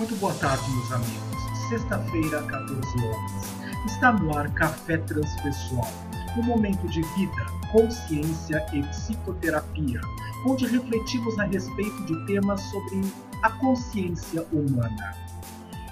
Muito 0.00 0.16
boa 0.16 0.32
tarde, 0.32 0.64
meus 0.70 0.92
amigos. 0.92 1.68
Sexta-feira, 1.68 2.42
14 2.44 3.04
horas. 3.04 3.84
Está 3.84 4.10
no 4.10 4.34
ar 4.34 4.50
Café 4.54 4.96
Transpessoal, 4.96 5.92
um 6.38 6.42
momento 6.42 6.88
de 6.88 7.02
vida, 7.02 7.46
consciência 7.70 8.64
e 8.72 8.82
psicoterapia, 8.82 10.00
onde 10.46 10.66
refletimos 10.66 11.38
a 11.38 11.44
respeito 11.44 12.02
de 12.06 12.24
temas 12.24 12.62
sobre 12.62 13.02
a 13.42 13.50
consciência 13.50 14.42
humana. 14.50 15.14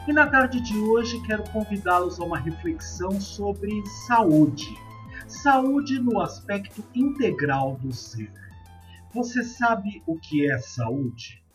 E 0.07 0.13
na 0.15 0.27
tarde 0.27 0.63
de 0.63 0.79
hoje 0.79 1.21
quero 1.27 1.43
convidá-los 1.51 2.19
a 2.19 2.25
uma 2.25 2.39
reflexão 2.39 3.21
sobre 3.21 3.87
saúde. 4.07 4.75
Saúde 5.27 5.99
no 5.99 6.19
aspecto 6.23 6.83
integral 6.95 7.77
do 7.77 7.93
ser. 7.93 8.33
Você 9.13 9.45
sabe 9.45 10.03
o 10.07 10.19
que 10.19 10.51
é 10.51 10.59
saúde? 10.61 11.47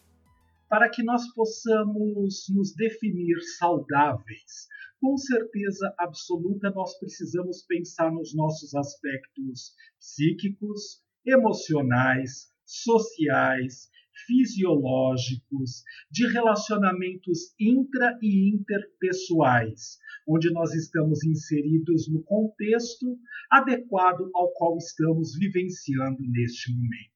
Para 0.73 0.89
que 0.89 1.03
nós 1.03 1.31
possamos 1.35 2.45
nos 2.49 2.73
definir 2.73 3.39
saudáveis, 3.59 4.67
com 4.99 5.15
certeza 5.15 5.93
absoluta 5.99 6.71
nós 6.71 6.97
precisamos 6.97 7.61
pensar 7.67 8.11
nos 8.11 8.33
nossos 8.33 8.73
aspectos 8.73 9.75
psíquicos, 9.99 10.99
emocionais, 11.23 12.51
sociais, 12.65 13.87
fisiológicos, 14.25 15.83
de 16.09 16.25
relacionamentos 16.25 17.53
intra 17.59 18.17
e 18.19 18.49
interpessoais, 18.49 19.99
onde 20.27 20.51
nós 20.51 20.73
estamos 20.73 21.23
inseridos 21.23 22.11
no 22.11 22.23
contexto 22.23 23.15
adequado 23.51 24.27
ao 24.33 24.51
qual 24.53 24.75
estamos 24.77 25.37
vivenciando 25.37 26.23
neste 26.31 26.73
momento. 26.73 27.12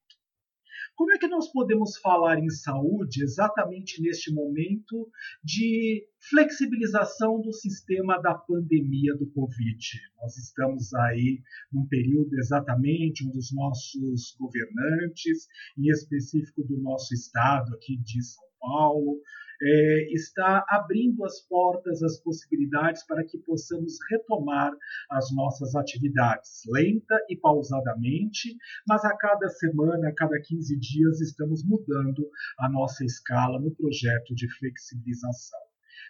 Como 0.98 1.12
é 1.12 1.16
que 1.16 1.28
nós 1.28 1.46
podemos 1.52 1.96
falar 1.98 2.40
em 2.40 2.50
saúde 2.50 3.22
exatamente 3.22 4.02
neste 4.02 4.34
momento 4.34 5.08
de 5.44 6.04
flexibilização 6.28 7.40
do 7.40 7.52
sistema 7.52 8.20
da 8.20 8.34
pandemia 8.34 9.14
do 9.16 9.30
Covid? 9.30 9.78
Nós 10.20 10.36
estamos 10.36 10.92
aí 10.94 11.40
num 11.72 11.86
período 11.86 12.36
exatamente 12.36 13.24
onde 13.24 13.38
os 13.38 13.54
nossos 13.54 14.34
governantes, 14.40 15.46
em 15.78 15.88
específico 15.88 16.64
do 16.64 16.76
nosso 16.82 17.14
estado 17.14 17.76
aqui 17.76 17.96
de 17.98 18.20
São 18.20 18.48
Paulo, 18.58 19.20
é, 19.62 20.12
está 20.12 20.64
abrindo 20.68 21.24
as 21.24 21.40
portas, 21.40 22.02
as 22.02 22.20
possibilidades 22.20 23.04
para 23.06 23.24
que 23.24 23.38
possamos 23.38 23.98
retomar 24.10 24.72
as 25.10 25.34
nossas 25.34 25.74
atividades, 25.74 26.62
lenta 26.68 27.16
e 27.28 27.36
pausadamente, 27.36 28.56
mas 28.86 29.04
a 29.04 29.16
cada 29.16 29.48
semana, 29.48 30.08
a 30.08 30.14
cada 30.14 30.40
15 30.40 30.78
dias, 30.78 31.20
estamos 31.20 31.64
mudando 31.64 32.28
a 32.58 32.68
nossa 32.70 33.04
escala 33.04 33.60
no 33.60 33.74
projeto 33.74 34.34
de 34.34 34.48
flexibilização. 34.58 35.60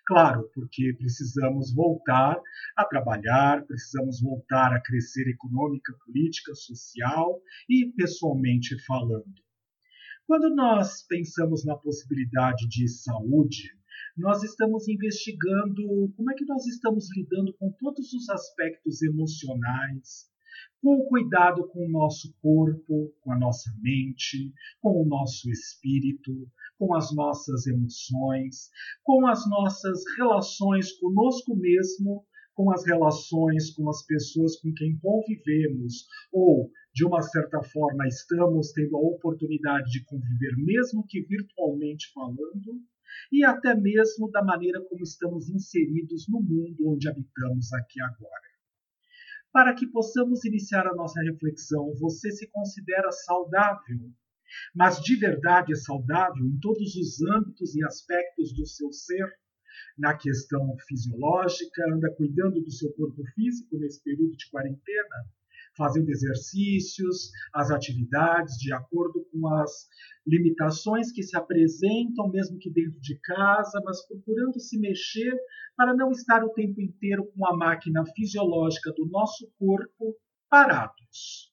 Claro, 0.06 0.50
porque 0.54 0.94
precisamos 0.98 1.74
voltar 1.74 2.40
a 2.76 2.84
trabalhar, 2.84 3.66
precisamos 3.66 4.20
voltar 4.22 4.72
a 4.72 4.80
crescer 4.80 5.28
econômica, 5.28 5.92
política, 6.04 6.54
social 6.54 7.40
e 7.68 7.92
pessoalmente 7.96 8.74
falando. 8.86 9.47
Quando 10.28 10.54
nós 10.54 11.06
pensamos 11.08 11.64
na 11.64 11.74
possibilidade 11.74 12.68
de 12.68 12.86
saúde, 12.86 13.70
nós 14.14 14.42
estamos 14.42 14.86
investigando 14.86 16.12
como 16.14 16.30
é 16.30 16.34
que 16.34 16.44
nós 16.44 16.66
estamos 16.66 17.06
lidando 17.16 17.54
com 17.54 17.72
todos 17.80 18.12
os 18.12 18.28
aspectos 18.28 19.00
emocionais, 19.00 20.30
com 20.82 20.96
o 20.98 21.06
cuidado 21.06 21.66
com 21.68 21.86
o 21.86 21.90
nosso 21.90 22.30
corpo, 22.42 23.10
com 23.22 23.32
a 23.32 23.38
nossa 23.38 23.74
mente, 23.80 24.52
com 24.82 25.02
o 25.02 25.06
nosso 25.06 25.50
espírito, 25.50 26.46
com 26.78 26.94
as 26.94 27.10
nossas 27.14 27.66
emoções, 27.66 28.68
com 29.02 29.26
as 29.26 29.48
nossas 29.48 30.02
relações 30.18 30.92
conosco 30.98 31.56
mesmo, 31.56 32.22
com 32.58 32.72
as 32.72 32.84
relações 32.84 33.70
com 33.70 33.88
as 33.88 34.04
pessoas 34.04 34.60
com 34.60 34.74
quem 34.74 34.98
convivemos 34.98 36.08
ou 36.32 36.68
de 36.98 37.04
uma 37.06 37.22
certa 37.22 37.62
forma, 37.62 38.08
estamos 38.08 38.72
tendo 38.72 38.96
a 38.96 39.00
oportunidade 39.00 39.88
de 39.88 40.04
conviver, 40.04 40.56
mesmo 40.56 41.06
que 41.06 41.22
virtualmente 41.22 42.10
falando, 42.12 42.82
e 43.30 43.44
até 43.44 43.72
mesmo 43.72 44.28
da 44.32 44.42
maneira 44.42 44.82
como 44.82 45.04
estamos 45.04 45.48
inseridos 45.48 46.26
no 46.28 46.40
mundo 46.40 46.88
onde 46.88 47.08
habitamos 47.08 47.72
aqui 47.72 48.00
agora. 48.00 48.48
Para 49.52 49.76
que 49.76 49.86
possamos 49.86 50.44
iniciar 50.44 50.88
a 50.88 50.94
nossa 50.96 51.22
reflexão, 51.22 51.94
você 52.00 52.32
se 52.32 52.50
considera 52.50 53.12
saudável, 53.12 54.12
mas 54.74 55.00
de 55.00 55.14
verdade 55.14 55.72
é 55.72 55.76
saudável 55.76 56.44
em 56.44 56.58
todos 56.58 56.96
os 56.96 57.22
âmbitos 57.22 57.76
e 57.76 57.84
aspectos 57.84 58.52
do 58.52 58.66
seu 58.66 58.92
ser? 58.92 59.32
Na 59.96 60.18
questão 60.18 60.76
fisiológica, 60.88 61.80
anda 61.94 62.12
cuidando 62.16 62.60
do 62.60 62.72
seu 62.72 62.92
corpo 62.94 63.22
físico 63.36 63.78
nesse 63.78 64.02
período 64.02 64.36
de 64.36 64.50
quarentena? 64.50 65.37
Fazendo 65.78 66.10
exercícios, 66.10 67.30
as 67.54 67.70
atividades 67.70 68.56
de 68.56 68.72
acordo 68.74 69.24
com 69.32 69.46
as 69.54 69.86
limitações 70.26 71.12
que 71.12 71.22
se 71.22 71.36
apresentam, 71.38 72.28
mesmo 72.28 72.58
que 72.58 72.70
dentro 72.70 73.00
de 73.00 73.18
casa, 73.20 73.80
mas 73.84 74.04
procurando 74.06 74.58
se 74.60 74.78
mexer 74.78 75.34
para 75.76 75.94
não 75.94 76.10
estar 76.10 76.44
o 76.44 76.52
tempo 76.52 76.82
inteiro 76.82 77.24
com 77.32 77.46
a 77.46 77.56
máquina 77.56 78.04
fisiológica 78.14 78.92
do 78.96 79.06
nosso 79.06 79.48
corpo 79.56 80.16
parados. 80.50 81.52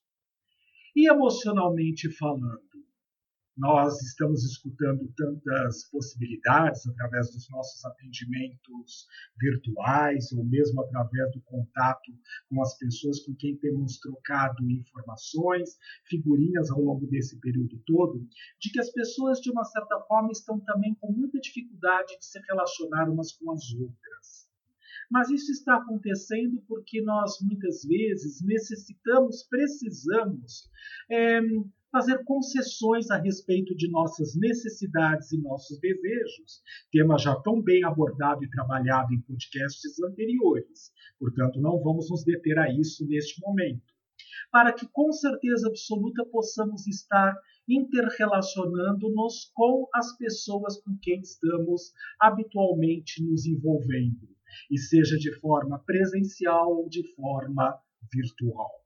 E 0.94 1.08
emocionalmente 1.08 2.10
falando, 2.10 2.65
nós 3.56 4.00
estamos 4.02 4.44
escutando 4.44 5.10
tantas 5.16 5.88
possibilidades 5.90 6.86
através 6.86 7.32
dos 7.32 7.48
nossos 7.48 7.82
atendimentos 7.86 9.06
virtuais 9.40 10.30
ou 10.32 10.44
mesmo 10.44 10.82
através 10.82 11.32
do 11.32 11.40
contato 11.40 12.12
com 12.50 12.62
as 12.62 12.76
pessoas 12.76 13.20
com 13.24 13.34
quem 13.34 13.56
temos 13.56 13.98
trocado 13.98 14.70
informações, 14.70 15.78
figurinhas 16.04 16.70
ao 16.70 16.82
longo 16.82 17.06
desse 17.06 17.40
período 17.40 17.80
todo, 17.86 18.26
de 18.60 18.70
que 18.70 18.80
as 18.80 18.90
pessoas 18.90 19.40
de 19.40 19.50
uma 19.50 19.64
certa 19.64 20.00
forma 20.00 20.30
estão 20.32 20.60
também 20.60 20.94
com 21.00 21.10
muita 21.10 21.40
dificuldade 21.40 22.18
de 22.18 22.24
se 22.26 22.38
relacionar 22.40 23.08
umas 23.08 23.32
com 23.32 23.52
as 23.52 23.72
outras. 23.72 24.46
Mas 25.10 25.30
isso 25.30 25.52
está 25.52 25.76
acontecendo 25.76 26.62
porque 26.66 27.00
nós 27.02 27.38
muitas 27.40 27.84
vezes 27.84 28.42
necessitamos, 28.42 29.44
precisamos 29.48 30.68
é, 31.10 31.40
fazer 31.90 32.22
concessões 32.24 33.10
a 33.10 33.16
respeito 33.16 33.74
de 33.76 33.90
nossas 33.90 34.34
necessidades 34.34 35.32
e 35.32 35.40
nossos 35.40 35.78
desejos, 35.80 36.62
tema 36.90 37.18
já 37.18 37.34
tão 37.40 37.62
bem 37.62 37.84
abordado 37.84 38.44
e 38.44 38.50
trabalhado 38.50 39.12
em 39.14 39.20
podcasts 39.20 39.98
anteriores. 40.02 40.92
Portanto, 41.18 41.60
não 41.60 41.82
vamos 41.82 42.10
nos 42.10 42.24
deter 42.24 42.58
a 42.58 42.72
isso 42.72 43.06
neste 43.06 43.40
momento. 43.40 43.82
Para 44.50 44.72
que 44.72 44.86
com 44.92 45.12
certeza 45.12 45.68
absoluta 45.68 46.24
possamos 46.26 46.86
estar 46.86 47.34
interrelacionando-nos 47.68 49.50
com 49.54 49.88
as 49.92 50.16
pessoas 50.16 50.80
com 50.80 50.96
quem 51.02 51.20
estamos 51.20 51.92
habitualmente 52.20 53.24
nos 53.24 53.44
envolvendo, 53.44 54.28
e 54.70 54.78
seja 54.78 55.18
de 55.18 55.32
forma 55.40 55.78
presencial 55.80 56.70
ou 56.70 56.88
de 56.88 57.02
forma 57.14 57.78
virtual. 58.12 58.85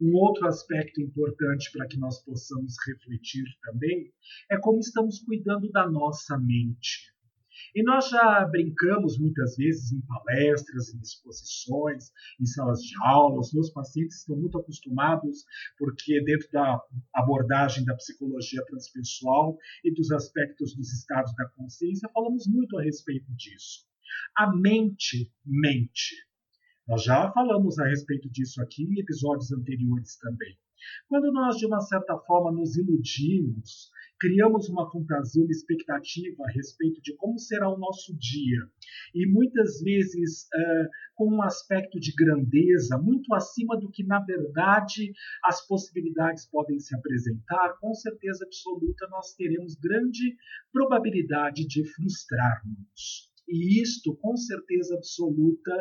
Um 0.00 0.14
outro 0.14 0.46
aspecto 0.46 1.00
importante 1.00 1.70
para 1.72 1.86
que 1.86 1.98
nós 1.98 2.22
possamos 2.24 2.74
refletir 2.86 3.44
também 3.62 4.12
é 4.50 4.58
como 4.58 4.80
estamos 4.80 5.20
cuidando 5.20 5.70
da 5.70 5.88
nossa 5.88 6.36
mente. 6.38 7.14
E 7.74 7.82
nós 7.82 8.08
já 8.08 8.44
brincamos 8.46 9.18
muitas 9.18 9.56
vezes 9.56 9.92
em 9.92 10.00
palestras, 10.02 10.92
em 10.94 11.00
exposições, 11.00 12.10
em 12.40 12.46
salas 12.46 12.80
de 12.80 12.94
aula. 13.04 13.40
Os 13.40 13.52
meus 13.52 13.70
pacientes 13.70 14.18
estão 14.18 14.36
muito 14.36 14.58
acostumados, 14.58 15.44
porque 15.78 16.22
dentro 16.24 16.48
da 16.52 16.80
abordagem 17.14 17.84
da 17.84 17.94
psicologia 17.94 18.64
transpessoal 18.66 19.56
e 19.84 19.92
dos 19.92 20.10
aspectos 20.10 20.74
dos 20.76 20.92
estados 20.92 21.34
da 21.36 21.48
consciência, 21.50 22.10
falamos 22.12 22.46
muito 22.46 22.78
a 22.78 22.82
respeito 22.82 23.32
disso. 23.34 23.86
A 24.36 24.54
mente 24.54 25.32
mente. 25.44 26.14
Nós 26.86 27.02
já 27.02 27.32
falamos 27.32 27.78
a 27.78 27.86
respeito 27.88 28.28
disso 28.30 28.60
aqui 28.60 28.82
em 28.82 29.00
episódios 29.00 29.50
anteriores 29.52 30.18
também. 30.18 30.54
Quando 31.08 31.32
nós, 31.32 31.56
de 31.56 31.64
uma 31.64 31.80
certa 31.80 32.14
forma, 32.18 32.52
nos 32.52 32.76
iludimos, 32.76 33.90
criamos 34.20 34.68
uma 34.68 34.90
fantasia, 34.90 35.42
uma 35.42 35.50
expectativa 35.50 36.44
a 36.44 36.50
respeito 36.50 37.00
de 37.00 37.16
como 37.16 37.38
será 37.38 37.70
o 37.70 37.78
nosso 37.78 38.14
dia, 38.18 38.68
e 39.14 39.26
muitas 39.26 39.80
vezes 39.80 40.44
uh, 40.44 40.88
com 41.14 41.34
um 41.34 41.42
aspecto 41.42 41.98
de 41.98 42.12
grandeza 42.14 42.98
muito 42.98 43.32
acima 43.32 43.78
do 43.78 43.90
que, 43.90 44.04
na 44.04 44.20
verdade, 44.20 45.12
as 45.42 45.66
possibilidades 45.66 46.46
podem 46.50 46.78
se 46.78 46.94
apresentar, 46.94 47.78
com 47.80 47.94
certeza 47.94 48.44
absoluta 48.44 49.08
nós 49.08 49.34
teremos 49.34 49.74
grande 49.74 50.36
probabilidade 50.70 51.66
de 51.66 51.82
frustrarmos. 51.84 53.33
E 53.48 53.82
isto, 53.82 54.16
com 54.16 54.36
certeza 54.36 54.94
absoluta, 54.94 55.72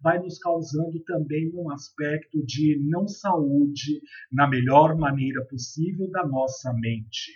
vai 0.00 0.18
nos 0.18 0.38
causando 0.38 1.00
também 1.04 1.50
um 1.54 1.70
aspecto 1.70 2.44
de 2.44 2.78
não 2.88 3.06
saúde 3.06 4.00
na 4.32 4.48
melhor 4.48 4.96
maneira 4.96 5.44
possível 5.46 6.10
da 6.10 6.26
nossa 6.26 6.72
mente. 6.72 7.32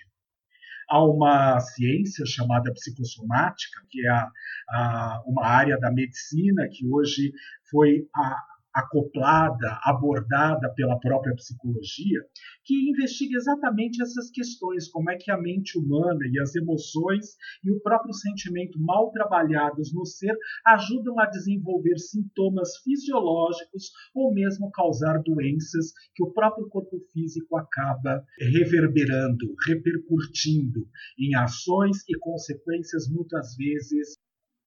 Há 0.88 1.04
uma 1.04 1.60
ciência 1.60 2.26
chamada 2.26 2.72
psicossomática, 2.72 3.80
que 3.90 4.06
é 4.06 4.10
a, 4.10 4.30
a, 4.68 5.22
uma 5.26 5.46
área 5.46 5.78
da 5.78 5.90
medicina 5.90 6.68
que 6.70 6.86
hoje 6.86 7.32
foi 7.70 8.06
a, 8.14 8.36
acoplada, 8.74 9.78
abordada 9.84 10.68
pela 10.74 10.98
própria 10.98 11.34
psicologia, 11.36 12.20
que 12.64 12.90
investiga 12.90 13.36
exatamente 13.36 14.02
essas 14.02 14.30
questões, 14.30 14.88
como 14.88 15.10
é 15.10 15.16
que 15.16 15.30
a 15.30 15.40
mente 15.40 15.78
humana 15.78 16.18
e 16.30 16.40
as 16.40 16.56
emoções 16.56 17.36
e 17.62 17.70
o 17.70 17.80
próprio 17.80 18.12
sentimento 18.12 18.80
mal 18.80 19.12
trabalhados 19.12 19.94
no 19.94 20.04
ser 20.04 20.36
ajudam 20.66 21.20
a 21.20 21.26
desenvolver 21.26 21.98
sintomas 21.98 22.76
fisiológicos 22.82 23.92
ou 24.12 24.34
mesmo 24.34 24.70
causar 24.72 25.22
doenças 25.22 25.92
que 26.14 26.24
o 26.24 26.32
próprio 26.32 26.68
corpo 26.68 26.98
físico 27.12 27.56
acaba 27.56 28.24
reverberando, 28.40 29.54
repercutindo 29.66 30.88
em 31.18 31.36
ações 31.36 31.98
e 32.08 32.18
consequências 32.18 33.08
muitas 33.08 33.54
vezes 33.56 34.16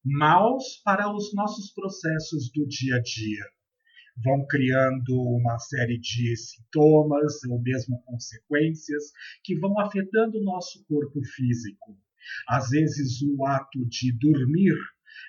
maus 0.06 0.81
para 0.86 1.13
os 1.13 1.33
nossos 1.33 1.74
processos 1.74 2.50
do 2.54 2.65
dia 2.65 2.95
a 2.95 3.01
dia 3.01 3.56
vão 4.24 4.46
criando 4.48 5.14
uma 5.14 5.58
série 5.60 6.00
de 6.00 6.36
sintomas 6.36 7.44
ou 7.50 7.62
mesmo 7.62 8.02
consequências 8.04 9.12
que 9.44 9.58
vão 9.60 9.80
afetando 9.80 10.40
o 10.40 10.44
nosso 10.44 10.84
corpo 10.88 11.22
físico. 11.24 11.98
Às 12.48 12.69
vezes, 12.69 13.22
o 13.22 13.46
ato 13.46 13.86
de 13.88 14.12
dormir 14.12 14.75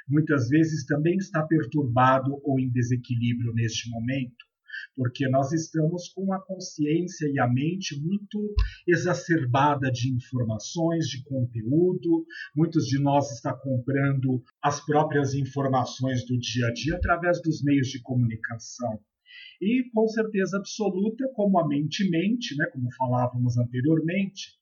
muitas 0.08 0.49
vezes 0.49 0.87
também 0.87 1.17
está 1.17 1.43
perturbado 1.46 2.40
ou 2.43 2.58
em 2.58 2.70
desequilíbrio 2.70 3.52
neste 3.55 3.88
momento 3.90 4.48
porque 4.94 5.28
nós 5.28 5.52
estamos 5.52 6.08
com 6.08 6.32
a 6.32 6.40
consciência 6.40 7.28
e 7.32 7.38
a 7.38 7.46
mente 7.46 8.00
muito 8.00 8.54
exacerbada 8.86 9.90
de 9.90 10.12
informações, 10.12 11.06
de 11.06 11.22
conteúdo. 11.25 12.25
Muitos 12.54 12.86
de 12.86 13.00
nós 13.00 13.30
está 13.32 13.52
comprando 13.52 14.42
as 14.62 14.84
próprias 14.84 15.34
informações 15.34 16.26
do 16.26 16.38
dia 16.38 16.66
a 16.66 16.72
dia 16.72 16.96
através 16.96 17.40
dos 17.42 17.62
meios 17.62 17.88
de 17.88 18.00
comunicação. 18.02 19.00
E 19.60 19.90
com 19.92 20.06
certeza 20.06 20.56
absoluta, 20.56 21.28
como 21.34 21.58
a 21.58 21.66
mente 21.66 22.08
mente, 22.08 22.56
né, 22.56 22.66
como 22.72 22.88
falávamos 22.94 23.58
anteriormente, 23.58 24.58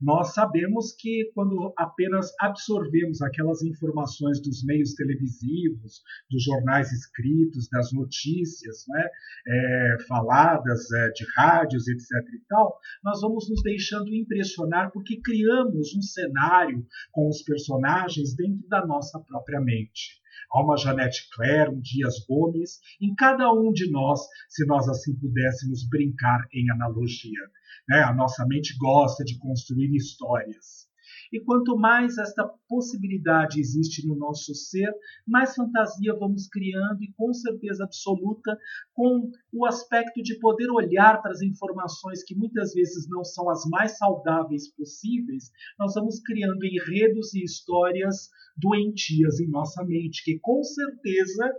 nós 0.00 0.32
sabemos 0.32 0.94
que 0.96 1.30
quando 1.34 1.72
apenas 1.76 2.32
absorvemos 2.40 3.20
aquelas 3.20 3.62
informações 3.62 4.40
dos 4.40 4.64
meios 4.64 4.94
televisivos, 4.94 6.02
dos 6.30 6.44
jornais 6.44 6.92
escritos, 6.92 7.68
das 7.68 7.92
notícias 7.92 8.84
né, 8.88 9.08
é, 9.48 9.96
faladas, 10.06 10.90
é, 10.92 11.10
de 11.10 11.26
rádios, 11.36 11.88
etc. 11.88 12.10
e 12.34 12.40
tal, 12.48 12.78
nós 13.02 13.20
vamos 13.20 13.50
nos 13.50 13.62
deixando 13.62 14.14
impressionar 14.14 14.92
porque 14.92 15.20
criamos 15.20 15.94
um 15.96 16.02
cenário 16.02 16.86
com 17.10 17.28
os 17.28 17.42
personagens 17.42 18.36
dentro 18.36 18.68
da 18.68 18.86
nossa 18.86 19.18
própria 19.18 19.60
mente 19.60 20.18
há 20.52 20.62
uma 20.62 20.76
Janete 20.76 21.28
Claire, 21.34 21.70
um 21.70 21.80
Dias 21.80 22.24
Gomes, 22.28 22.80
em 23.00 23.14
cada 23.14 23.52
um 23.52 23.72
de 23.72 23.90
nós, 23.90 24.20
se 24.48 24.66
nós 24.66 24.88
assim 24.88 25.14
pudéssemos 25.18 25.88
brincar 25.88 26.40
em 26.52 26.70
analogia. 26.70 27.40
Né? 27.88 28.02
A 28.02 28.14
nossa 28.14 28.46
mente 28.46 28.76
gosta 28.78 29.24
de 29.24 29.38
construir 29.38 29.94
histórias. 29.94 30.87
E 31.32 31.40
quanto 31.40 31.76
mais 31.76 32.18
esta 32.18 32.44
possibilidade 32.68 33.60
existe 33.60 34.06
no 34.06 34.14
nosso 34.14 34.54
ser, 34.54 34.90
mais 35.26 35.54
fantasia 35.54 36.14
vamos 36.14 36.48
criando 36.48 37.02
e 37.02 37.12
com 37.12 37.32
certeza 37.32 37.84
absoluta 37.84 38.56
com 38.92 39.30
o 39.52 39.66
aspecto 39.66 40.22
de 40.22 40.38
poder 40.38 40.70
olhar 40.70 41.20
para 41.22 41.32
as 41.32 41.42
informações 41.42 42.22
que 42.22 42.34
muitas 42.34 42.72
vezes 42.72 43.08
não 43.08 43.24
são 43.24 43.50
as 43.50 43.64
mais 43.70 43.96
saudáveis 43.98 44.72
possíveis, 44.74 45.50
nós 45.78 45.94
vamos 45.94 46.20
criando 46.20 46.64
enredos 46.64 47.34
e 47.34 47.42
histórias 47.42 48.28
doentias 48.56 49.40
em 49.40 49.48
nossa 49.48 49.84
mente, 49.84 50.24
que 50.24 50.38
com 50.40 50.62
certeza 50.62 51.52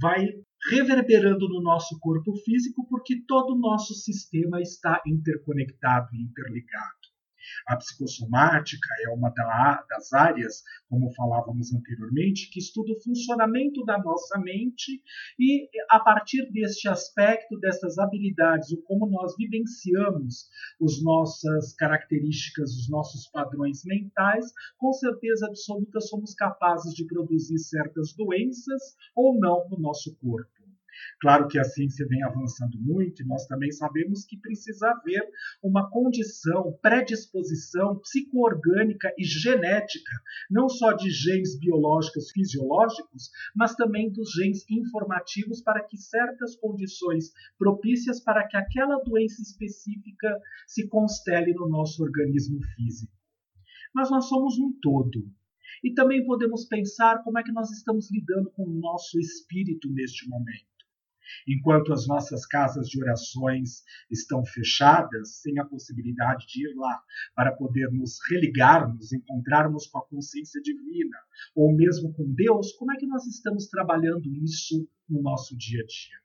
vai 0.00 0.28
reverberando 0.70 1.48
no 1.48 1.60
nosso 1.60 1.98
corpo 1.98 2.34
físico, 2.44 2.86
porque 2.88 3.20
todo 3.26 3.54
o 3.54 3.58
nosso 3.58 3.94
sistema 3.94 4.60
está 4.60 5.00
interconectado 5.06 6.08
e 6.14 6.22
interligado. 6.22 7.01
A 7.66 7.76
psicossomática 7.76 8.88
é 9.06 9.10
uma 9.10 9.30
das 9.88 10.12
áreas, 10.12 10.62
como 10.88 11.12
falávamos 11.14 11.72
anteriormente, 11.72 12.50
que 12.50 12.58
estuda 12.58 12.92
o 12.92 13.00
funcionamento 13.02 13.84
da 13.84 13.98
nossa 13.98 14.38
mente 14.38 15.02
e, 15.38 15.68
a 15.90 16.00
partir 16.00 16.50
deste 16.52 16.88
aspecto, 16.88 17.58
dessas 17.60 17.98
habilidades, 17.98 18.70
o 18.72 18.82
como 18.82 19.08
nós 19.08 19.34
vivenciamos 19.36 20.48
as 20.82 21.02
nossas 21.02 21.74
características, 21.74 22.70
os 22.70 22.88
nossos 22.88 23.28
padrões 23.28 23.84
mentais, 23.84 24.46
com 24.78 24.92
certeza 24.92 25.46
absoluta 25.46 26.00
somos 26.00 26.34
capazes 26.34 26.94
de 26.94 27.06
produzir 27.06 27.58
certas 27.58 28.14
doenças 28.14 28.96
ou 29.14 29.38
não 29.38 29.68
no 29.68 29.78
nosso 29.78 30.16
corpo. 30.16 30.61
Claro 31.20 31.48
que 31.48 31.58
a 31.58 31.64
ciência 31.64 32.06
vem 32.06 32.22
avançando 32.22 32.78
muito 32.80 33.22
e 33.22 33.26
nós 33.26 33.46
também 33.46 33.70
sabemos 33.70 34.24
que 34.24 34.36
precisa 34.36 34.90
haver 34.90 35.22
uma 35.62 35.90
condição, 35.90 36.78
predisposição 36.82 37.98
psicoorgânica 38.00 39.12
e 39.18 39.24
genética, 39.24 40.12
não 40.50 40.68
só 40.68 40.92
de 40.92 41.10
genes 41.10 41.58
biológicos, 41.58 42.30
fisiológicos, 42.30 43.30
mas 43.54 43.74
também 43.74 44.10
dos 44.12 44.32
genes 44.32 44.64
informativos 44.70 45.62
para 45.62 45.82
que 45.84 45.96
certas 45.96 46.56
condições 46.56 47.32
propícias 47.58 48.20
para 48.20 48.46
que 48.46 48.56
aquela 48.56 48.98
doença 49.02 49.40
específica 49.42 50.40
se 50.66 50.88
constele 50.88 51.52
no 51.54 51.68
nosso 51.68 52.02
organismo 52.02 52.60
físico. 52.74 53.12
Mas 53.94 54.10
nós 54.10 54.28
somos 54.28 54.58
um 54.58 54.72
todo. 54.80 55.30
E 55.84 55.92
também 55.94 56.24
podemos 56.24 56.64
pensar 56.66 57.22
como 57.24 57.38
é 57.38 57.42
que 57.42 57.52
nós 57.52 57.70
estamos 57.70 58.10
lidando 58.10 58.50
com 58.52 58.64
o 58.64 58.80
nosso 58.80 59.18
espírito 59.18 59.92
neste 59.92 60.28
momento 60.28 60.71
enquanto 61.46 61.92
as 61.92 62.06
nossas 62.06 62.46
casas 62.46 62.88
de 62.88 63.02
orações 63.02 63.82
estão 64.10 64.44
fechadas, 64.44 65.40
sem 65.40 65.58
a 65.58 65.64
possibilidade 65.64 66.46
de 66.46 66.68
ir 66.68 66.74
lá 66.74 67.00
para 67.34 67.52
poder 67.52 67.90
nos 67.90 68.18
religarmos, 68.30 69.12
encontrarmos 69.12 69.86
com 69.86 69.98
a 69.98 70.06
consciência 70.06 70.60
divina, 70.60 71.16
ou 71.54 71.74
mesmo 71.74 72.12
com 72.14 72.32
Deus, 72.32 72.72
como 72.72 72.92
é 72.92 72.96
que 72.96 73.06
nós 73.06 73.26
estamos 73.26 73.68
trabalhando 73.68 74.32
isso 74.42 74.88
no 75.08 75.22
nosso 75.22 75.56
dia 75.56 75.80
a 75.82 75.86
dia? 75.86 76.22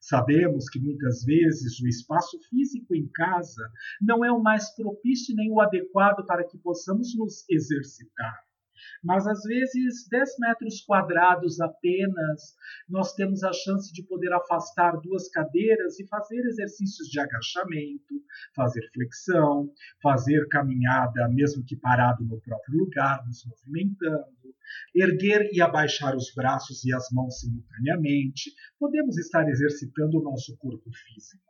Sabemos 0.00 0.68
que 0.70 0.78
muitas 0.78 1.24
vezes 1.24 1.80
o 1.80 1.88
espaço 1.88 2.38
físico 2.48 2.94
em 2.94 3.08
casa 3.08 3.68
não 4.00 4.24
é 4.24 4.30
o 4.30 4.40
mais 4.40 4.74
propício 4.76 5.34
nem 5.34 5.50
o 5.50 5.60
adequado 5.60 6.24
para 6.24 6.46
que 6.46 6.56
possamos 6.56 7.16
nos 7.16 7.44
exercitar 7.48 8.47
mas 9.02 9.26
às 9.26 9.42
vezes 9.42 10.06
10 10.08 10.38
metros 10.38 10.80
quadrados 10.82 11.60
apenas, 11.60 12.54
nós 12.88 13.14
temos 13.14 13.42
a 13.42 13.52
chance 13.52 13.92
de 13.92 14.02
poder 14.02 14.32
afastar 14.32 14.92
duas 15.00 15.28
cadeiras 15.28 15.98
e 15.98 16.06
fazer 16.06 16.40
exercícios 16.46 17.08
de 17.08 17.20
agachamento, 17.20 18.14
fazer 18.54 18.82
flexão, 18.92 19.70
fazer 20.02 20.46
caminhada, 20.48 21.28
mesmo 21.28 21.64
que 21.64 21.76
parado 21.76 22.24
no 22.24 22.40
próprio 22.40 22.78
lugar, 22.78 23.24
nos 23.26 23.44
movimentando, 23.44 24.54
erguer 24.94 25.48
e 25.52 25.60
abaixar 25.60 26.16
os 26.16 26.32
braços 26.34 26.84
e 26.84 26.94
as 26.94 27.08
mãos 27.10 27.40
simultaneamente. 27.40 28.52
Podemos 28.78 29.16
estar 29.16 29.48
exercitando 29.48 30.18
o 30.18 30.22
nosso 30.22 30.56
corpo 30.58 30.90
físico. 30.92 31.47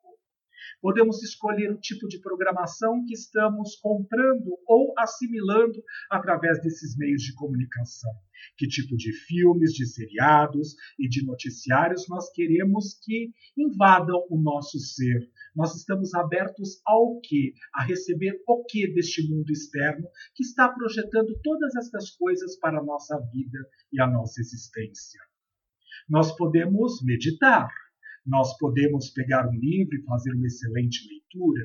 Podemos 0.80 1.22
escolher 1.22 1.70
o 1.70 1.80
tipo 1.80 2.06
de 2.08 2.20
programação 2.20 3.04
que 3.06 3.14
estamos 3.14 3.76
comprando 3.76 4.58
ou 4.66 4.94
assimilando 4.98 5.82
através 6.10 6.60
desses 6.62 6.96
meios 6.96 7.22
de 7.22 7.34
comunicação. 7.34 8.12
Que 8.56 8.68
tipo 8.68 8.96
de 8.96 9.12
filmes, 9.12 9.72
de 9.72 9.86
seriados 9.86 10.74
e 10.98 11.08
de 11.08 11.24
noticiários 11.24 12.08
nós 12.08 12.30
queremos 12.32 12.98
que 13.02 13.30
invadam 13.56 14.26
o 14.30 14.40
nosso 14.40 14.78
ser. 14.78 15.28
Nós 15.54 15.74
estamos 15.74 16.14
abertos 16.14 16.80
ao 16.86 17.20
que? 17.20 17.52
A 17.74 17.82
receber 17.82 18.40
o 18.46 18.64
que 18.64 18.92
deste 18.92 19.28
mundo 19.28 19.50
externo 19.50 20.08
que 20.34 20.44
está 20.44 20.68
projetando 20.68 21.38
todas 21.42 21.74
estas 21.76 22.10
coisas 22.10 22.58
para 22.58 22.78
a 22.78 22.84
nossa 22.84 23.18
vida 23.32 23.58
e 23.92 24.00
a 24.00 24.06
nossa 24.06 24.40
existência. 24.40 25.20
Nós 26.08 26.34
podemos 26.36 27.02
meditar, 27.02 27.68
nós 28.28 28.56
podemos 28.58 29.10
pegar 29.10 29.48
um 29.48 29.54
livro 29.54 29.96
e 29.96 30.04
fazer 30.04 30.34
uma 30.34 30.46
excelente 30.46 31.08
leitura. 31.08 31.64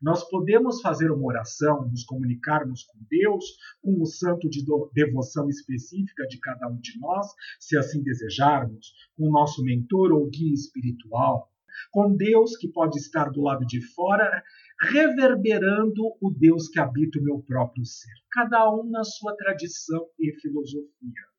Nós 0.00 0.28
podemos 0.30 0.80
fazer 0.80 1.10
uma 1.10 1.26
oração, 1.26 1.88
nos 1.88 2.04
comunicarmos 2.04 2.84
com 2.84 2.98
Deus, 3.10 3.44
com 3.82 4.00
o 4.00 4.06
santo 4.06 4.48
de 4.48 4.64
devoção 4.92 5.48
específica 5.48 6.26
de 6.26 6.38
cada 6.38 6.68
um 6.68 6.78
de 6.78 6.98
nós, 7.00 7.26
se 7.58 7.76
assim 7.76 8.02
desejarmos, 8.02 8.92
com 9.16 9.28
o 9.28 9.32
nosso 9.32 9.62
mentor 9.62 10.12
ou 10.12 10.28
guia 10.30 10.54
espiritual, 10.54 11.50
com 11.90 12.16
Deus 12.16 12.56
que 12.56 12.68
pode 12.68 12.98
estar 12.98 13.30
do 13.30 13.42
lado 13.42 13.66
de 13.66 13.80
fora, 13.94 14.42
reverberando 14.80 16.02
o 16.20 16.30
Deus 16.30 16.68
que 16.68 16.78
habita 16.78 17.18
o 17.18 17.22
meu 17.22 17.40
próprio 17.40 17.84
ser, 17.84 18.12
cada 18.30 18.72
um 18.72 18.88
na 18.88 19.02
sua 19.04 19.36
tradição 19.36 20.06
e 20.18 20.32
filosofia. 20.40 21.33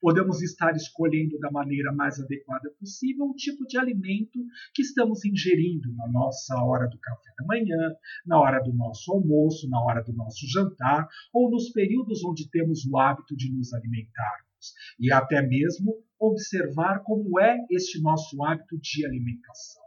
Podemos 0.00 0.42
estar 0.42 0.74
escolhendo 0.74 1.38
da 1.38 1.50
maneira 1.50 1.92
mais 1.92 2.20
adequada 2.20 2.70
possível 2.78 3.26
o 3.26 3.34
tipo 3.34 3.64
de 3.66 3.78
alimento 3.78 4.38
que 4.74 4.82
estamos 4.82 5.24
ingerindo 5.24 5.92
na 5.94 6.08
nossa 6.08 6.54
hora 6.62 6.88
do 6.88 6.98
café 6.98 7.30
da 7.38 7.46
manhã, 7.46 7.94
na 8.26 8.40
hora 8.40 8.60
do 8.60 8.72
nosso 8.72 9.12
almoço, 9.12 9.68
na 9.68 9.82
hora 9.82 10.02
do 10.02 10.12
nosso 10.12 10.46
jantar 10.50 11.08
ou 11.32 11.50
nos 11.50 11.70
períodos 11.70 12.24
onde 12.24 12.48
temos 12.50 12.84
o 12.86 12.98
hábito 12.98 13.36
de 13.36 13.52
nos 13.52 13.72
alimentarmos. 13.72 14.74
E 14.98 15.12
até 15.12 15.42
mesmo 15.42 15.94
observar 16.18 17.02
como 17.02 17.38
é 17.40 17.58
este 17.70 18.00
nosso 18.00 18.42
hábito 18.44 18.78
de 18.78 19.04
alimentação. 19.04 19.84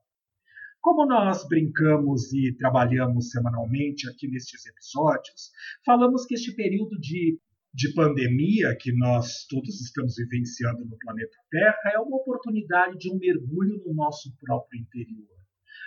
Como 0.87 1.05
nós 1.05 1.45
brincamos 1.47 2.31
e 2.31 2.55
trabalhamos 2.55 3.29
semanalmente 3.29 4.09
aqui 4.09 4.27
nestes 4.27 4.65
episódios, 4.65 5.51
falamos 5.85 6.25
que 6.25 6.35
este 6.35 6.55
período 6.55 6.97
de 6.99 7.39
de 7.73 7.93
pandemia 7.93 8.75
que 8.79 8.91
nós 8.91 9.45
todos 9.47 9.81
estamos 9.81 10.15
vivenciando 10.15 10.85
no 10.85 10.97
planeta 10.97 11.37
Terra 11.49 11.91
é 11.93 11.99
uma 11.99 12.17
oportunidade 12.17 12.97
de 12.97 13.11
um 13.11 13.17
mergulho 13.17 13.83
no 13.85 13.93
nosso 13.93 14.35
próprio 14.39 14.81
interior. 14.81 15.27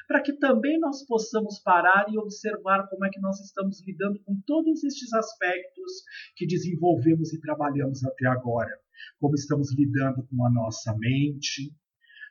Para 0.06 0.22
que 0.22 0.32
também 0.32 0.78
nós 0.78 1.04
possamos 1.06 1.60
parar 1.60 2.06
e 2.08 2.18
observar 2.18 2.88
como 2.88 3.04
é 3.04 3.10
que 3.10 3.20
nós 3.20 3.40
estamos 3.40 3.80
lidando 3.86 4.20
com 4.24 4.40
todos 4.46 4.82
estes 4.82 5.12
aspectos 5.12 5.92
que 6.36 6.46
desenvolvemos 6.46 7.32
e 7.32 7.40
trabalhamos 7.40 8.04
até 8.04 8.26
agora. 8.26 8.70
Como 9.18 9.34
estamos 9.34 9.74
lidando 9.76 10.26
com 10.26 10.44
a 10.44 10.50
nossa 10.50 10.96
mente, 10.98 11.72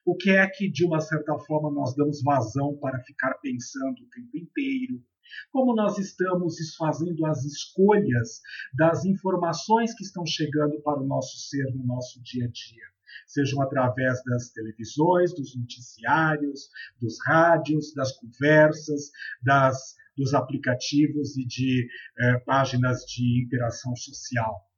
o 0.05 0.15
que 0.15 0.31
é 0.31 0.47
que 0.49 0.69
de 0.69 0.85
uma 0.85 0.99
certa 0.99 1.37
forma 1.39 1.71
nós 1.71 1.95
damos 1.95 2.21
vazão 2.23 2.77
para 2.79 2.99
ficar 3.03 3.33
pensando 3.41 4.01
o 4.01 4.09
tempo 4.09 4.37
inteiro, 4.37 5.03
como 5.51 5.75
nós 5.75 5.97
estamos 5.97 6.55
fazendo 6.77 7.25
as 7.25 7.43
escolhas 7.43 8.41
das 8.73 9.05
informações 9.05 9.93
que 9.93 10.03
estão 10.03 10.25
chegando 10.25 10.81
para 10.81 11.01
o 11.01 11.07
nosso 11.07 11.37
ser 11.37 11.65
no 11.73 11.85
nosso 11.85 12.21
dia 12.23 12.45
a 12.45 12.47
dia, 12.47 12.85
sejam 13.27 13.61
através 13.61 14.21
das 14.23 14.49
televisões, 14.51 15.33
dos 15.33 15.55
noticiários, 15.55 16.69
dos 17.01 17.17
rádios, 17.25 17.93
das 17.93 18.11
conversas, 18.17 19.11
das, 19.43 19.95
dos 20.17 20.33
aplicativos 20.33 21.37
e 21.37 21.45
de 21.45 21.87
eh, 22.19 22.39
páginas 22.45 23.01
de 23.05 23.43
interação 23.45 23.95
social 23.95 24.68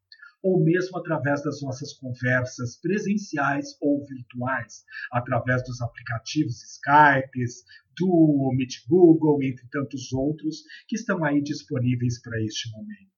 ou 0.43 0.63
mesmo 0.63 0.97
através 0.97 1.43
das 1.43 1.61
nossas 1.61 1.93
conversas 1.93 2.77
presenciais 2.77 3.77
ou 3.81 4.05
virtuais, 4.05 4.83
através 5.11 5.63
dos 5.63 5.81
aplicativos 5.81 6.63
Skype, 6.63 7.45
do 7.97 8.51
Meet 8.55 8.87
Google, 8.87 9.43
entre 9.43 9.67
tantos 9.69 10.11
outros 10.13 10.63
que 10.87 10.95
estão 10.95 11.23
aí 11.23 11.41
disponíveis 11.41 12.21
para 12.21 12.41
este 12.41 12.71
momento. 12.71 13.11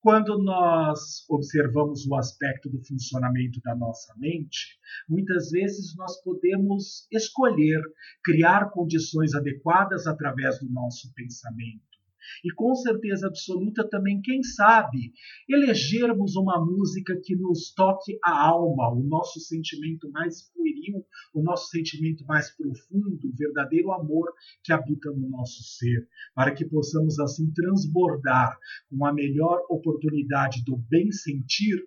Quando 0.00 0.42
nós 0.42 1.24
observamos 1.28 2.06
o 2.06 2.14
aspecto 2.14 2.70
do 2.70 2.82
funcionamento 2.84 3.60
da 3.62 3.74
nossa 3.74 4.14
mente, 4.16 4.78
muitas 5.08 5.50
vezes 5.50 5.94
nós 5.96 6.22
podemos 6.22 7.06
escolher 7.12 7.82
criar 8.22 8.70
condições 8.70 9.34
adequadas 9.34 10.06
através 10.06 10.60
do 10.60 10.70
nosso 10.70 11.12
pensamento 11.14 11.97
e 12.44 12.52
com 12.52 12.74
certeza 12.74 13.26
absoluta 13.26 13.88
também, 13.88 14.20
quem 14.22 14.42
sabe, 14.42 15.12
elegermos 15.48 16.36
uma 16.36 16.64
música 16.64 17.18
que 17.22 17.34
nos 17.36 17.72
toque 17.74 18.18
a 18.24 18.48
alma, 18.48 18.92
o 18.92 19.02
nosso 19.02 19.40
sentimento 19.40 20.10
mais 20.10 20.50
pueril, 20.52 21.04
o 21.34 21.42
nosso 21.42 21.68
sentimento 21.68 22.24
mais 22.26 22.54
profundo, 22.56 23.28
o 23.28 23.36
verdadeiro 23.36 23.92
amor 23.92 24.32
que 24.62 24.72
habita 24.72 25.10
no 25.10 25.28
nosso 25.28 25.62
ser, 25.62 26.06
para 26.34 26.54
que 26.54 26.64
possamos 26.64 27.18
assim 27.18 27.52
transbordar 27.52 28.56
com 28.90 29.04
a 29.04 29.12
melhor 29.12 29.62
oportunidade 29.68 30.64
do 30.64 30.76
bem 30.76 31.10
sentir 31.10 31.78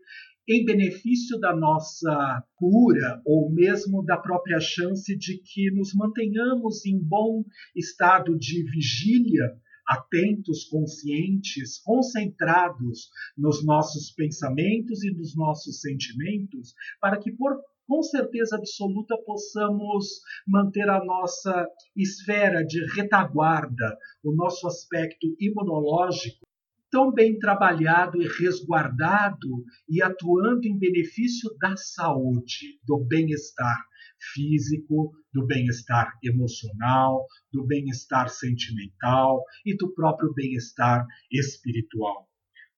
em 0.47 0.65
benefício 0.65 1.39
da 1.39 1.55
nossa 1.55 2.43
cura 2.55 3.21
ou 3.25 3.51
mesmo 3.51 4.03
da 4.03 4.17
própria 4.17 4.59
chance 4.59 5.15
de 5.17 5.37
que 5.37 5.71
nos 5.71 5.93
mantenhamos 5.93 6.85
em 6.85 6.99
bom 6.99 7.43
estado 7.75 8.37
de 8.37 8.63
vigília 8.63 9.55
atentos, 9.91 10.63
conscientes, 10.65 11.79
concentrados 11.83 13.09
nos 13.37 13.65
nossos 13.65 14.11
pensamentos 14.11 15.03
e 15.03 15.11
nos 15.11 15.35
nossos 15.35 15.81
sentimentos, 15.81 16.73
para 17.01 17.19
que 17.19 17.31
por 17.33 17.59
com 17.85 18.01
certeza 18.01 18.55
absoluta 18.55 19.17
possamos 19.25 20.21
manter 20.47 20.89
a 20.89 21.03
nossa 21.03 21.67
esfera 21.93 22.63
de 22.65 22.79
retaguarda, 22.95 23.97
o 24.23 24.33
nosso 24.33 24.65
aspecto 24.65 25.35
imunológico 25.37 26.47
tão 26.89 27.11
bem 27.11 27.37
trabalhado 27.37 28.21
e 28.21 28.27
resguardado 28.27 29.63
e 29.89 30.01
atuando 30.01 30.65
em 30.65 30.77
benefício 30.77 31.49
da 31.59 31.75
saúde, 31.75 32.79
do 32.85 32.97
bem-estar 33.05 33.90
físico, 34.33 35.11
do 35.33 35.45
bem-estar 35.45 36.11
emocional, 36.23 37.25
do 37.51 37.65
bem-estar 37.65 38.29
sentimental 38.29 39.43
e 39.65 39.75
do 39.75 39.93
próprio 39.93 40.33
bem-estar 40.33 41.05
espiritual. 41.31 42.27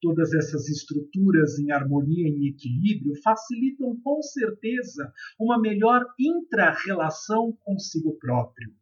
Todas 0.02 0.34
essas 0.34 0.68
estruturas 0.68 1.58
em 1.60 1.72
harmonia 1.72 2.28
e 2.28 2.50
equilíbrio 2.50 3.14
facilitam 3.24 3.98
com 4.04 4.22
certeza 4.22 5.12
uma 5.40 5.60
melhor 5.60 6.06
intra-relação 6.20 7.58
consigo 7.64 8.18
próprio, 8.20 8.74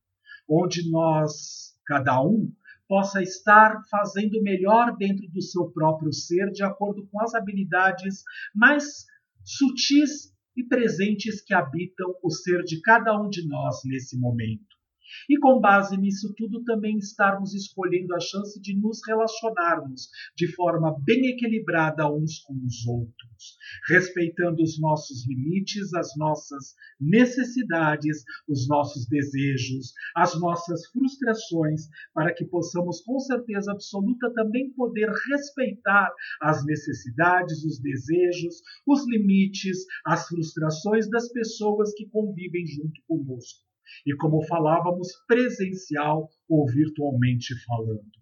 onde 0.50 0.90
nós, 0.90 1.76
cada 1.86 2.24
um, 2.24 2.52
possa 2.88 3.22
estar 3.22 3.80
fazendo 3.90 4.42
melhor 4.42 4.98
dentro 4.98 5.26
do 5.30 5.42
seu 5.42 5.72
próprio 5.72 6.12
ser, 6.12 6.52
de 6.52 6.64
acordo 6.64 7.08
com 7.12 7.22
as 7.22 7.34
habilidades 7.34 8.24
mais 8.54 9.06
sutis 9.46 10.32
e 10.62 10.68
presentes 10.68 11.42
que 11.42 11.54
habitam 11.54 12.14
o 12.24 12.30
ser 12.30 12.64
de 12.64 12.80
cada 12.82 13.20
um 13.20 13.28
de 13.28 13.48
nós 13.48 13.78
nesse 13.84 14.18
momento. 14.18 14.81
E 15.30 15.38
com 15.40 15.60
base 15.60 15.98
nisso 15.98 16.34
tudo, 16.36 16.64
também 16.64 16.98
estarmos 16.98 17.54
escolhendo 17.54 18.16
a 18.16 18.20
chance 18.20 18.60
de 18.62 18.76
nos 18.76 19.00
relacionarmos 19.08 20.10
de 20.36 20.48
forma 20.54 20.96
bem 21.04 21.28
equilibrada 21.28 22.12
uns 22.12 22.40
com 22.40 22.54
os 22.66 22.86
outros, 22.88 23.58
respeitando 23.88 24.62
os 24.62 24.80
nossos 24.80 25.28
limites, 25.28 25.94
as 25.94 26.16
nossas 26.18 26.76
necessidades, 27.00 28.24
os 28.48 28.68
nossos 28.68 29.08
desejos, 29.08 29.94
as 30.16 30.40
nossas 30.40 30.86
frustrações, 30.88 31.88
para 32.14 32.34
que 32.34 32.46
possamos, 32.46 33.02
com 33.02 33.20
certeza 33.20 33.72
absoluta, 33.72 34.32
também 34.34 34.72
poder 34.74 35.10
respeitar 35.30 36.12
as 36.42 36.66
necessidades, 36.66 37.64
os 37.64 37.80
desejos, 37.80 38.62
os 38.88 39.08
limites, 39.08 39.86
as 40.06 40.28
frustrações 40.28 41.10
das 41.10 41.32
pessoas 41.32 41.94
que 41.94 42.08
convivem 42.10 42.66
junto 42.66 43.02
conosco 43.08 43.71
e, 44.06 44.16
como 44.16 44.46
falávamos, 44.48 45.08
presencial 45.28 46.30
ou 46.50 46.66
virtualmente 46.68 47.54
falando. 47.66 48.22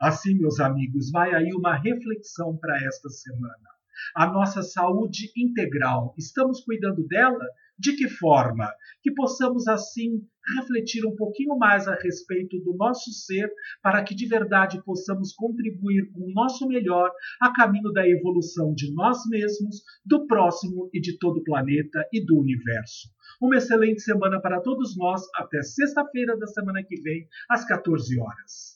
Assim, 0.00 0.34
meus 0.34 0.60
amigos, 0.60 1.10
vai 1.10 1.34
aí 1.34 1.52
uma 1.52 1.76
reflexão 1.76 2.56
para 2.56 2.76
esta 2.84 3.08
semana. 3.08 3.74
A 4.16 4.26
nossa 4.26 4.62
saúde 4.62 5.30
integral, 5.36 6.14
estamos 6.18 6.60
cuidando 6.64 7.06
dela? 7.06 7.44
De 7.78 7.96
que 7.96 8.08
forma? 8.08 8.72
Que 9.02 9.12
possamos 9.12 9.66
assim 9.66 10.22
refletir 10.56 11.04
um 11.06 11.16
pouquinho 11.16 11.56
mais 11.56 11.88
a 11.88 11.94
respeito 11.94 12.58
do 12.60 12.76
nosso 12.76 13.10
ser, 13.12 13.50
para 13.82 14.02
que 14.04 14.14
de 14.14 14.26
verdade 14.26 14.82
possamos 14.84 15.32
contribuir 15.32 16.10
com 16.12 16.20
o 16.20 16.32
nosso 16.32 16.68
melhor 16.68 17.10
a 17.40 17.52
caminho 17.52 17.90
da 17.92 18.06
evolução 18.06 18.74
de 18.74 18.92
nós 18.94 19.18
mesmos, 19.28 19.82
do 20.04 20.26
próximo 20.26 20.88
e 20.92 21.00
de 21.00 21.18
todo 21.18 21.38
o 21.38 21.44
planeta 21.44 22.06
e 22.12 22.24
do 22.24 22.38
universo. 22.38 23.08
Uma 23.40 23.56
excelente 23.56 24.00
semana 24.00 24.40
para 24.40 24.60
todos 24.60 24.96
nós. 24.96 25.22
Até 25.36 25.62
sexta-feira 25.62 26.36
da 26.36 26.46
semana 26.46 26.82
que 26.82 27.00
vem, 27.00 27.28
às 27.48 27.64
14 27.64 28.18
horas. 28.18 28.73